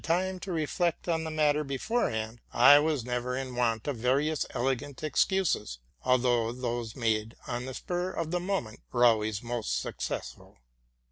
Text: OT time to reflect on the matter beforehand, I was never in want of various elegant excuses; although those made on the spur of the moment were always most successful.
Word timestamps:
OT 0.03 0.07
time 0.07 0.39
to 0.39 0.51
reflect 0.51 1.07
on 1.07 1.23
the 1.23 1.29
matter 1.29 1.63
beforehand, 1.63 2.41
I 2.51 2.79
was 2.79 3.05
never 3.05 3.37
in 3.37 3.55
want 3.55 3.87
of 3.87 3.97
various 3.97 4.47
elegant 4.49 5.03
excuses; 5.03 5.77
although 6.03 6.51
those 6.51 6.95
made 6.95 7.35
on 7.45 7.65
the 7.65 7.75
spur 7.75 8.09
of 8.09 8.31
the 8.31 8.39
moment 8.39 8.79
were 8.91 9.05
always 9.05 9.43
most 9.43 9.79
successful. 9.79 10.57